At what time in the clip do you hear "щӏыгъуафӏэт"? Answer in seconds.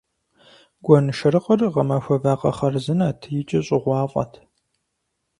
3.65-4.33